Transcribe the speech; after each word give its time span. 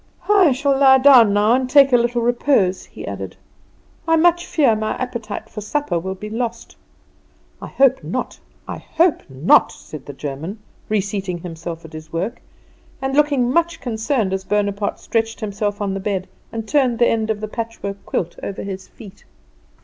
"I 0.31 0.51
shall 0.51 0.75
lie 0.79 0.97
down 0.97 1.31
now 1.31 1.53
and 1.53 1.69
take 1.69 1.93
a 1.93 1.95
little 1.95 2.23
repose," 2.23 2.85
he 2.85 3.05
added; 3.05 3.35
"I 4.07 4.15
much 4.15 4.47
fear 4.47 4.75
my 4.75 4.95
appetite 4.95 5.47
for 5.47 5.61
supper 5.61 5.99
will 5.99 6.15
be 6.15 6.27
lost." 6.27 6.75
"I 7.61 7.67
hope 7.67 8.03
not, 8.03 8.39
I 8.67 8.79
hope 8.79 9.21
not," 9.29 9.71
said 9.71 10.07
the 10.07 10.13
German, 10.13 10.57
reseating 10.89 11.37
himself 11.37 11.85
at 11.85 11.93
his 11.93 12.11
work, 12.11 12.41
and 12.99 13.15
looking 13.15 13.51
much 13.51 13.79
concerned 13.79 14.33
as 14.33 14.43
Bonaparte 14.43 14.99
stretched 14.99 15.39
himself 15.39 15.79
on 15.83 15.93
the 15.93 15.99
bed 15.99 16.27
and 16.51 16.67
turned 16.67 16.97
the 16.97 17.05
end 17.07 17.29
of 17.29 17.39
the 17.39 17.47
patchwork 17.47 18.03
quilt 18.03 18.39
over 18.41 18.63
his 18.63 18.87
feet. 18.87 19.23